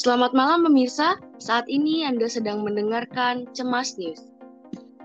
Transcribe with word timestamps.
Selamat 0.00 0.32
malam 0.32 0.64
pemirsa, 0.64 1.20
saat 1.36 1.68
ini 1.68 2.08
Anda 2.08 2.24
sedang 2.24 2.64
mendengarkan 2.64 3.44
Cemas 3.52 4.00
News. 4.00 4.32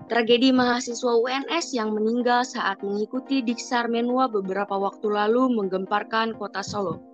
Tragedi 0.08 0.56
mahasiswa 0.56 1.20
UNS 1.20 1.76
yang 1.76 1.92
meninggal 1.92 2.48
saat 2.48 2.80
mengikuti 2.80 3.44
Diksar 3.44 3.92
Menwa 3.92 4.24
beberapa 4.24 4.72
waktu 4.72 5.12
lalu 5.12 5.52
menggemparkan 5.52 6.32
kota 6.40 6.64
Solo. 6.64 7.04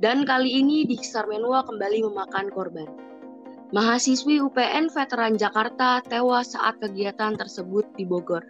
Dan 0.00 0.24
kali 0.24 0.56
ini 0.64 0.88
Diksar 0.88 1.28
Menwa 1.28 1.60
kembali 1.68 2.00
memakan 2.00 2.48
korban. 2.48 2.88
Mahasiswi 3.76 4.40
UPN 4.40 4.88
Veteran 4.88 5.36
Jakarta 5.36 6.00
tewas 6.08 6.56
saat 6.56 6.80
kegiatan 6.80 7.36
tersebut 7.36 7.92
di 7.92 8.08
Bogor. 8.08 8.48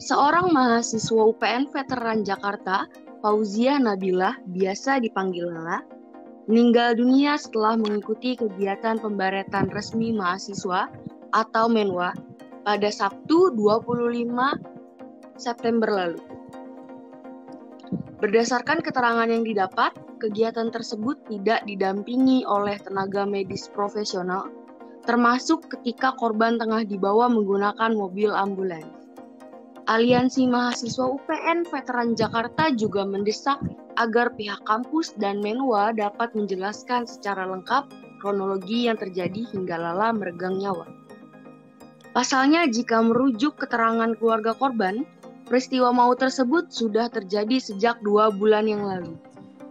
Seorang 0.00 0.56
mahasiswa 0.56 1.20
UPN 1.20 1.68
Veteran 1.68 2.24
Jakarta, 2.24 2.88
Fauzia 3.20 3.76
Nabila, 3.76 4.40
biasa 4.48 5.04
dipanggil 5.04 5.52
Lala, 5.52 5.84
meninggal 6.50 6.98
dunia 6.98 7.38
setelah 7.38 7.78
mengikuti 7.78 8.34
kegiatan 8.34 8.98
pembaretan 8.98 9.70
resmi 9.70 10.10
mahasiswa 10.10 10.90
atau 11.32 11.70
Menwa 11.70 12.10
pada 12.66 12.90
Sabtu 12.90 13.54
25 13.54 15.38
September 15.38 15.90
lalu. 15.90 16.20
Berdasarkan 18.22 18.86
keterangan 18.86 19.26
yang 19.26 19.42
didapat, 19.42 19.90
kegiatan 20.22 20.70
tersebut 20.70 21.18
tidak 21.26 21.66
didampingi 21.66 22.46
oleh 22.46 22.78
tenaga 22.78 23.26
medis 23.26 23.66
profesional, 23.74 24.46
termasuk 25.02 25.66
ketika 25.66 26.14
korban 26.14 26.54
tengah 26.54 26.86
dibawa 26.86 27.26
menggunakan 27.26 27.90
mobil 27.90 28.30
ambulans. 28.30 29.02
Aliansi 29.90 30.46
Mahasiswa 30.46 31.10
UPN 31.10 31.66
Veteran 31.66 32.14
Jakarta 32.14 32.70
juga 32.70 33.02
mendesak 33.02 33.58
agar 33.96 34.32
pihak 34.36 34.62
kampus 34.64 35.12
dan 35.18 35.40
Menwa 35.40 35.92
dapat 35.92 36.32
menjelaskan 36.32 37.04
secara 37.04 37.44
lengkap 37.48 37.88
kronologi 38.22 38.86
yang 38.86 38.96
terjadi 38.96 39.42
hingga 39.50 39.74
Lala 39.74 40.14
meregang 40.14 40.62
nyawa. 40.62 40.86
Pasalnya, 42.12 42.68
jika 42.68 43.00
merujuk 43.00 43.56
keterangan 43.56 44.12
keluarga 44.20 44.52
korban, 44.52 45.02
peristiwa 45.48 45.90
maut 45.90 46.20
tersebut 46.20 46.68
sudah 46.68 47.08
terjadi 47.08 47.56
sejak 47.56 47.98
dua 48.04 48.28
bulan 48.28 48.68
yang 48.68 48.84
lalu. 48.84 49.16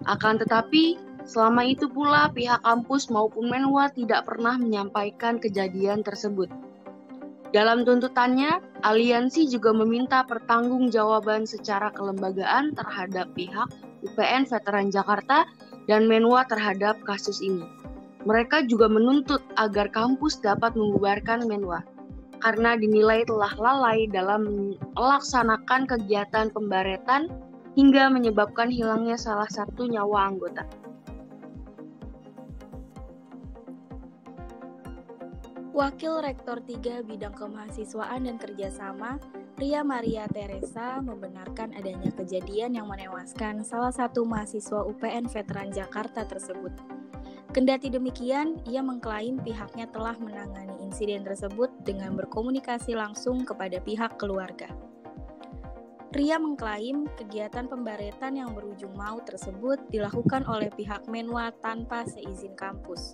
Akan 0.10 0.42
tetapi, 0.42 0.98
selama 1.24 1.62
itu 1.70 1.86
pula 1.86 2.34
pihak 2.34 2.66
kampus 2.66 3.14
maupun 3.14 3.48
Menwa 3.48 3.94
tidak 3.94 4.26
pernah 4.26 4.58
menyampaikan 4.58 5.38
kejadian 5.38 6.02
tersebut. 6.02 6.50
Dalam 7.54 7.84
tuntutannya, 7.84 8.64
aliansi 8.82 9.46
juga 9.46 9.76
meminta 9.76 10.24
pertanggungjawaban 10.26 11.46
secara 11.46 11.94
kelembagaan 11.94 12.74
terhadap 12.74 13.28
pihak 13.36 13.70
UPN 14.06 14.50
Veteran 14.50 14.90
Jakarta 14.90 15.46
dan 15.86 16.06
Menwa 16.06 16.46
terhadap 16.46 17.00
kasus 17.06 17.42
ini. 17.42 17.66
Mereka 18.26 18.70
juga 18.70 18.86
menuntut 18.86 19.42
agar 19.58 19.90
kampus 19.90 20.38
dapat 20.42 20.78
membubarkan 20.78 21.50
Menwa 21.50 21.82
karena 22.42 22.74
dinilai 22.74 23.22
telah 23.26 23.54
lalai 23.58 24.10
dalam 24.10 24.74
melaksanakan 24.98 25.86
kegiatan 25.86 26.50
pembaretan 26.50 27.30
hingga 27.78 28.10
menyebabkan 28.10 28.68
hilangnya 28.68 29.16
salah 29.16 29.48
satu 29.48 29.88
nyawa 29.88 30.34
anggota. 30.34 30.66
Wakil 35.72 36.20
Rektor 36.20 36.60
3 36.68 37.08
Bidang 37.08 37.32
Kemahasiswaan 37.32 38.28
dan 38.28 38.36
Kerjasama, 38.36 39.16
Ria 39.62 39.86
Maria 39.86 40.26
Teresa, 40.26 40.98
membenarkan 41.06 41.78
adanya 41.78 42.10
kejadian 42.18 42.74
yang 42.82 42.90
menewaskan 42.90 43.62
salah 43.62 43.94
satu 43.94 44.26
mahasiswa 44.26 44.82
UPN 44.90 45.30
Veteran 45.30 45.70
Jakarta 45.70 46.26
tersebut. 46.26 46.74
Kendati 47.54 47.94
demikian, 47.94 48.58
ia 48.66 48.82
mengklaim 48.82 49.38
pihaknya 49.38 49.86
telah 49.94 50.18
menangani 50.18 50.82
insiden 50.82 51.22
tersebut 51.22 51.70
dengan 51.86 52.18
berkomunikasi 52.18 52.98
langsung 52.98 53.46
kepada 53.46 53.78
pihak 53.78 54.18
keluarga. 54.18 54.66
Ria 56.10 56.42
mengklaim 56.42 57.06
kegiatan 57.22 57.70
pembaretan 57.70 58.42
yang 58.42 58.58
berujung 58.58 58.98
maut 58.98 59.30
tersebut 59.30 59.78
dilakukan 59.94 60.42
oleh 60.50 60.74
pihak 60.74 61.06
Menwa 61.06 61.54
tanpa 61.62 62.10
seizin 62.10 62.58
kampus. 62.58 63.14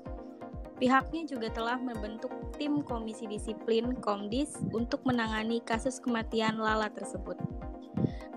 Pihaknya 0.78 1.26
juga 1.26 1.50
telah 1.50 1.82
membentuk 1.82 2.30
tim 2.62 2.86
Komisi 2.86 3.26
Disiplin 3.26 3.98
Komdis 3.98 4.62
untuk 4.70 5.02
menangani 5.10 5.58
kasus 5.66 5.98
kematian 5.98 6.62
Lala 6.62 6.94
tersebut. 6.94 7.34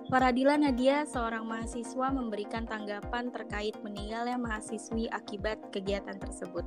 Paradila 0.08 0.56
Nadia, 0.56 1.06
seorang 1.06 1.46
mahasiswa, 1.46 2.10
memberikan 2.10 2.66
tanggapan 2.66 3.30
terkait 3.30 3.76
meninggalnya 3.84 4.40
mahasiswi 4.40 5.06
akibat 5.12 5.60
kegiatan 5.70 6.18
tersebut. 6.18 6.64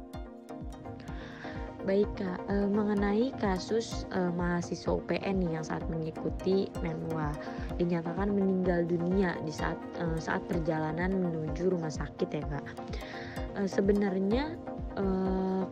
Baik 1.84 2.08
Kak, 2.16 2.40
e, 2.48 2.64
mengenai 2.72 3.36
kasus 3.44 4.08
e, 4.16 4.32
mahasiswa 4.32 4.96
UPN 4.96 5.44
nih 5.44 5.60
yang 5.60 5.66
saat 5.68 5.84
mengikuti 5.92 6.72
Menwa 6.80 7.36
dinyatakan 7.76 8.32
meninggal 8.32 8.88
dunia 8.88 9.36
di 9.44 9.52
saat 9.52 9.76
e, 10.00 10.16
saat 10.24 10.48
perjalanan 10.48 11.12
menuju 11.12 11.76
rumah 11.76 11.92
sakit 11.92 12.30
ya 12.32 12.44
Kak. 12.48 12.66
E, 13.60 13.68
sebenarnya 13.68 14.56
uh, 14.98 15.66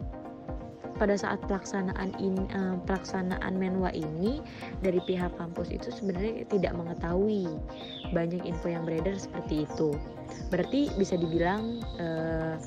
pada 1.02 1.18
saat 1.18 1.42
pelaksanaan 1.50 2.14
in, 2.22 2.38
uh, 2.54 2.78
pelaksanaan 2.86 3.58
menwa 3.58 3.90
ini 3.90 4.38
dari 4.86 5.02
pihak 5.10 5.34
kampus 5.42 5.74
itu 5.74 5.90
sebenarnya 5.90 6.46
tidak 6.46 6.78
mengetahui 6.78 7.50
banyak 8.14 8.46
info 8.46 8.70
yang 8.70 8.86
beredar 8.86 9.18
seperti 9.18 9.66
itu. 9.66 9.98
Berarti 10.54 10.94
bisa 11.02 11.18
dibilang 11.18 11.82
uh, 11.98 12.62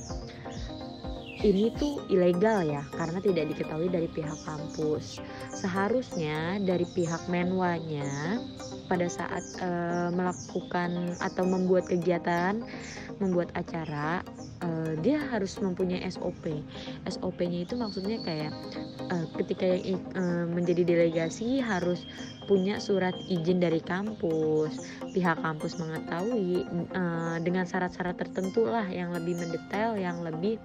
ini 1.43 1.75
tuh 1.75 2.05
ilegal 2.06 2.62
ya 2.62 2.83
karena 2.95 3.19
tidak 3.19 3.50
diketahui 3.50 3.91
dari 3.91 4.06
pihak 4.06 4.39
kampus. 4.47 5.19
Seharusnya 5.50 6.62
dari 6.62 6.87
pihak 6.95 7.27
menwanya 7.27 8.39
pada 8.87 9.09
saat 9.09 9.43
uh, 9.65 10.12
melakukan 10.12 11.17
atau 11.19 11.45
membuat 11.49 11.89
kegiatan, 11.89 12.61
membuat 13.19 13.50
acara 13.56 14.21
uh, 14.62 14.93
dia 15.00 15.19
harus 15.33 15.56
mempunyai 15.59 16.05
SOP. 16.12 16.62
SOP-nya 17.09 17.65
itu 17.65 17.75
maksudnya 17.75 18.21
kayak 18.22 18.53
uh, 19.09 19.27
ketika 19.41 19.66
yang 19.66 20.03
uh, 20.15 20.47
menjadi 20.47 20.84
delegasi 20.84 21.59
harus 21.59 22.05
punya 22.45 22.77
surat 22.77 23.16
izin 23.27 23.59
dari 23.59 23.81
kampus. 23.81 24.84
Pihak 25.16 25.41
kampus 25.41 25.81
mengetahui 25.81 26.69
uh, 26.93 27.37
dengan 27.41 27.65
syarat-syarat 27.65 28.21
tertentu 28.21 28.69
lah 28.69 28.84
yang 28.87 29.11
lebih 29.16 29.41
mendetail, 29.41 29.97
yang 29.97 30.21
lebih 30.21 30.61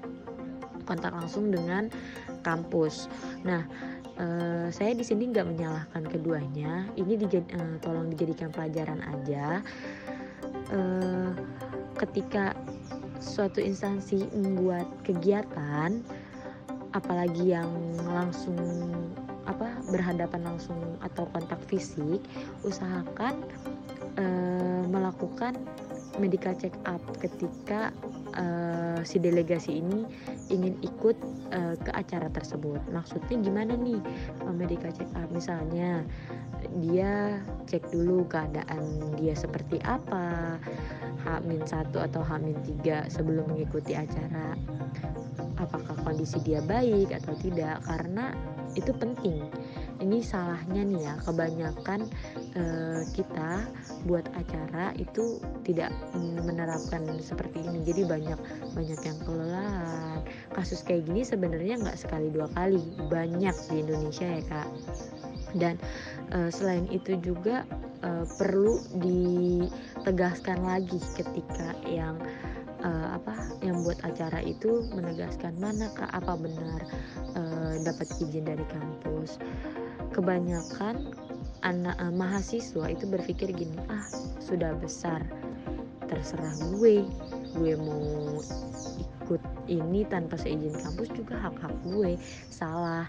kontak 0.90 1.14
langsung 1.14 1.54
dengan 1.54 1.94
kampus. 2.42 3.06
Nah, 3.46 3.62
uh, 4.18 4.68
saya 4.74 4.98
di 4.98 5.06
sini 5.06 5.30
nggak 5.30 5.46
menyalahkan 5.46 6.04
keduanya. 6.10 6.90
Ini 6.98 7.14
dijad, 7.22 7.46
uh, 7.54 7.78
tolong 7.86 8.10
dijadikan 8.10 8.50
pelajaran 8.50 9.06
aja. 9.06 9.62
Uh, 10.74 11.38
ketika 12.02 12.58
suatu 13.22 13.62
instansi 13.62 14.26
membuat 14.34 14.90
kegiatan 15.06 16.02
apalagi 16.96 17.54
yang 17.54 17.70
langsung 18.10 18.58
apa 19.46 19.78
berhadapan 19.92 20.42
langsung 20.46 20.80
atau 21.04 21.28
kontak 21.36 21.60
fisik 21.68 22.22
usahakan 22.64 23.44
melakukan 24.90 25.56
medical 26.20 26.52
check 26.58 26.76
up 26.84 27.00
ketika 27.24 27.94
uh, 28.36 29.00
si 29.08 29.18
delegasi 29.18 29.80
ini 29.80 30.06
ingin 30.52 30.76
ikut 30.84 31.18
uh, 31.54 31.76
ke 31.80 31.92
acara 31.96 32.28
tersebut. 32.30 32.82
Maksudnya 32.92 33.38
gimana 33.42 33.74
nih 33.78 34.02
medical 34.54 34.92
check 34.94 35.10
up? 35.16 35.30
Misalnya 35.32 36.04
dia 36.84 37.40
cek 37.66 37.90
dulu 37.94 38.28
keadaan 38.28 39.16
dia 39.16 39.34
seperti 39.34 39.80
apa, 39.88 40.58
H-1 41.24 41.96
atau 41.96 42.22
H-3 42.22 43.08
sebelum 43.08 43.50
mengikuti 43.52 43.96
acara. 43.96 44.56
Apakah 45.60 45.96
kondisi 46.08 46.40
dia 46.44 46.64
baik 46.64 47.12
atau 47.12 47.36
tidak? 47.40 47.84
Karena 47.84 48.32
itu 48.78 48.96
penting 48.96 49.44
ini 50.00 50.24
salahnya 50.24 50.82
nih 50.84 51.02
ya 51.06 51.16
kebanyakan 51.28 52.08
uh, 52.56 53.02
kita 53.14 53.68
buat 54.08 54.26
acara 54.36 54.96
itu 54.96 55.44
tidak 55.68 55.92
menerapkan 56.18 57.04
seperti 57.20 57.64
ini. 57.64 57.84
Jadi 57.84 58.08
banyak 58.08 58.40
banyak 58.74 59.00
yang 59.04 59.20
kelelahan. 59.28 60.20
Kasus 60.56 60.82
kayak 60.84 61.08
gini 61.08 61.22
sebenarnya 61.28 61.80
nggak 61.80 62.00
sekali 62.00 62.32
dua 62.32 62.48
kali 62.56 62.80
banyak 63.12 63.56
di 63.72 63.76
Indonesia 63.84 64.28
ya 64.28 64.44
kak. 64.48 64.70
Dan 65.58 65.76
uh, 66.32 66.50
selain 66.54 66.86
itu 66.94 67.18
juga 67.20 67.66
uh, 68.06 68.26
perlu 68.38 68.80
ditegaskan 69.02 70.62
lagi 70.64 71.02
ketika 71.18 71.74
yang 71.90 72.16
uh, 72.84 73.18
apa 73.18 73.36
yang 73.64 73.84
buat 73.84 74.00
acara 74.06 74.40
itu 74.44 74.88
menegaskan 74.94 75.56
mana 75.60 75.92
kak 75.96 76.12
apa 76.12 76.34
benar 76.40 76.82
uh, 77.36 77.74
dapat 77.84 78.08
izin 78.20 78.48
dari 78.48 78.66
kampus 78.70 79.40
kebanyakan 80.20 81.16
anak 81.64 81.96
uh, 81.96 82.12
mahasiswa 82.12 82.92
itu 82.92 83.08
berpikir 83.08 83.56
gini 83.56 83.80
ah 83.88 84.04
sudah 84.44 84.76
besar 84.76 85.24
terserah 86.12 86.52
gue. 86.76 87.08
Gue 87.56 87.74
mau 87.80 88.36
ikut 89.00 89.42
ini 89.72 90.04
tanpa 90.12 90.36
seizin 90.36 90.76
kampus 90.76 91.08
juga 91.16 91.40
hak-hak 91.40 91.72
gue. 91.88 92.20
Salah. 92.52 93.08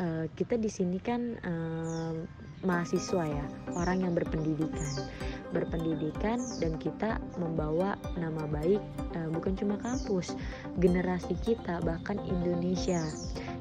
Uh, 0.00 0.24
kita 0.32 0.56
di 0.56 0.72
sini 0.72 0.96
kan 0.96 1.36
uh, 1.44 2.16
mahasiswa 2.64 3.24
ya 3.24 3.44
orang 3.76 4.04
yang 4.04 4.12
berpendidikan. 4.16 5.04
Berpendidikan 5.52 6.40
dan 6.56 6.80
kita 6.80 7.20
membawa 7.36 8.00
nama 8.16 8.48
baik 8.48 8.80
uh, 9.12 9.28
bukan 9.28 9.60
cuma 9.60 9.76
kampus 9.76 10.32
generasi 10.80 11.36
kita 11.44 11.84
bahkan 11.84 12.16
Indonesia. 12.24 13.04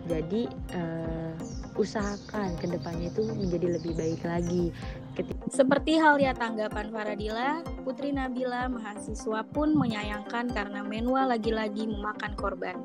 Jadi 0.07 0.47
uh, 0.79 1.35
usahakan 1.79 2.59
ke 2.59 2.67
depannya 2.67 3.07
itu 3.07 3.23
menjadi 3.31 3.79
lebih 3.79 3.93
baik 3.95 4.21
lagi 4.27 4.75
seperti 5.49 5.99
halnya 5.99 6.31
tanggapan 6.31 6.93
Faradila, 6.93 7.59
Putri 7.83 8.15
Nabila 8.15 8.71
mahasiswa 8.71 9.43
pun 9.51 9.75
menyayangkan 9.75 10.53
karena 10.53 10.79
Menwa 10.85 11.27
lagi-lagi 11.27 11.89
memakan 11.89 12.33
korban. 12.39 12.77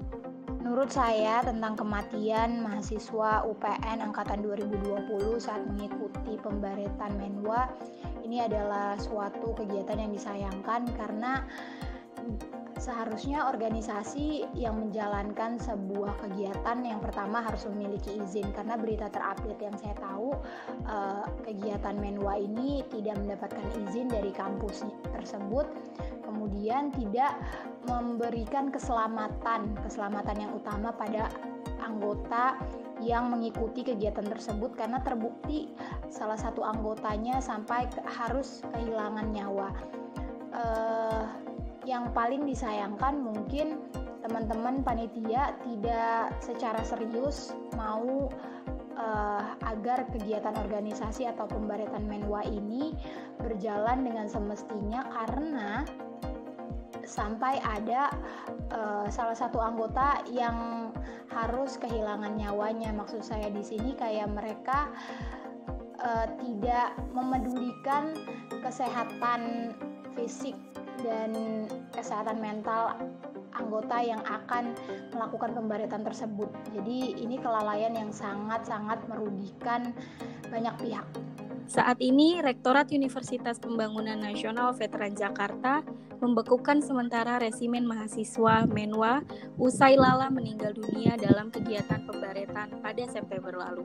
Menurut 0.64 0.90
saya 0.90 1.44
tentang 1.44 1.76
kematian 1.76 2.64
mahasiswa 2.64 3.44
UPN 3.44 4.00
angkatan 4.00 4.40
2020 4.40 5.36
saat 5.36 5.62
mengikuti 5.68 6.40
pembaretan 6.40 7.12
Menwa 7.20 7.68
ini 8.24 8.40
adalah 8.40 8.96
suatu 8.96 9.52
kegiatan 9.52 10.00
yang 10.00 10.12
disayangkan 10.16 10.88
karena 10.96 11.44
seharusnya 12.78 13.46
organisasi 13.46 14.46
yang 14.58 14.78
menjalankan 14.80 15.56
sebuah 15.62 16.18
kegiatan 16.26 16.78
yang 16.82 16.98
pertama 16.98 17.42
harus 17.42 17.66
memiliki 17.70 18.18
izin 18.18 18.50
karena 18.54 18.74
berita 18.74 19.06
terupdate 19.10 19.62
yang 19.62 19.76
saya 19.78 19.94
tahu 19.98 20.34
uh, 20.90 21.26
kegiatan 21.46 21.94
Menwa 21.98 22.34
ini 22.38 22.82
tidak 22.90 23.18
mendapatkan 23.22 23.66
izin 23.86 24.10
dari 24.10 24.34
kampus 24.34 24.82
tersebut 25.14 25.70
kemudian 26.26 26.90
tidak 26.94 27.38
memberikan 27.86 28.72
keselamatan 28.72 29.76
keselamatan 29.86 30.36
yang 30.40 30.52
utama 30.56 30.90
pada 30.90 31.30
anggota 31.84 32.58
yang 33.04 33.28
mengikuti 33.28 33.84
kegiatan 33.84 34.24
tersebut 34.24 34.72
karena 34.78 35.02
terbukti 35.04 35.68
salah 36.08 36.38
satu 36.38 36.64
anggotanya 36.64 37.42
sampai 37.42 37.84
harus 38.06 38.64
kehilangan 38.72 39.28
nyawa. 39.34 39.68
Uh, 40.54 41.03
yang 41.94 42.10
paling 42.10 42.42
disayangkan 42.42 43.22
mungkin 43.22 43.78
teman-teman 44.26 44.82
panitia 44.82 45.54
tidak 45.62 46.34
secara 46.42 46.82
serius 46.82 47.54
mau 47.78 48.26
uh, 48.98 49.54
agar 49.62 50.02
kegiatan 50.10 50.58
organisasi 50.58 51.30
atau 51.30 51.46
pembaretan 51.46 52.02
menwa 52.10 52.42
ini 52.42 52.98
berjalan 53.38 54.02
dengan 54.02 54.26
semestinya 54.26 55.06
karena 55.12 55.86
sampai 57.04 57.60
ada 57.62 58.10
uh, 58.72 59.06
salah 59.12 59.36
satu 59.36 59.60
anggota 59.60 60.24
yang 60.32 60.88
harus 61.28 61.76
kehilangan 61.76 62.34
nyawanya. 62.34 62.96
Maksud 62.96 63.20
saya 63.20 63.52
di 63.52 63.60
sini 63.60 63.92
kayak 63.92 64.32
mereka 64.32 64.88
uh, 66.00 66.26
tidak 66.40 66.96
memedulikan 67.12 68.16
kesehatan 68.64 69.76
fisik 70.16 70.56
dan 71.04 71.30
kesehatan 71.92 72.40
mental 72.40 72.96
anggota 73.54 74.02
yang 74.02 74.24
akan 74.24 74.74
melakukan 75.14 75.54
pembaretan 75.54 76.02
tersebut. 76.02 76.50
Jadi 76.74 77.20
ini 77.22 77.38
kelalaian 77.38 77.94
yang 77.94 78.10
sangat-sangat 78.10 79.04
merugikan 79.06 79.94
banyak 80.50 80.74
pihak. 80.82 81.06
Saat 81.64 81.96
ini, 82.04 82.44
Rektorat 82.44 82.92
Universitas 82.92 83.56
Pembangunan 83.56 84.20
Nasional 84.20 84.76
Veteran 84.76 85.16
Jakarta 85.16 85.80
membekukan 86.20 86.84
sementara 86.84 87.40
resimen 87.40 87.88
mahasiswa 87.88 88.68
Menwa 88.68 89.24
usai 89.56 89.96
Lala 89.96 90.28
meninggal 90.28 90.76
dunia 90.76 91.16
dalam 91.16 91.48
kegiatan 91.48 92.04
pembaretan 92.04 92.68
pada 92.84 93.04
September 93.08 93.56
lalu. 93.56 93.84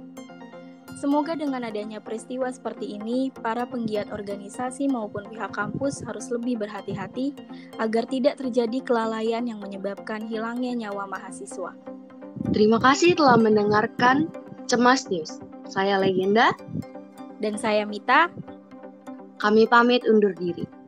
Semoga 0.98 1.38
dengan 1.38 1.62
adanya 1.62 2.02
peristiwa 2.02 2.50
seperti 2.50 2.98
ini, 2.98 3.30
para 3.30 3.70
penggiat 3.70 4.10
organisasi 4.10 4.90
maupun 4.90 5.30
pihak 5.30 5.54
kampus 5.54 6.02
harus 6.02 6.34
lebih 6.34 6.58
berhati-hati 6.58 7.38
agar 7.78 8.10
tidak 8.10 8.42
terjadi 8.42 8.82
kelalaian 8.82 9.46
yang 9.46 9.62
menyebabkan 9.62 10.26
hilangnya 10.26 10.90
nyawa 10.90 11.06
mahasiswa. 11.06 11.78
Terima 12.50 12.82
kasih 12.82 13.14
telah 13.14 13.38
mendengarkan 13.38 14.32
Cemas 14.66 15.06
News. 15.12 15.38
Saya 15.70 16.02
Legenda 16.02 16.56
dan 17.38 17.60
saya 17.62 17.86
Mita. 17.86 18.32
Kami 19.38 19.70
pamit 19.70 20.04
undur 20.10 20.34
diri. 20.34 20.80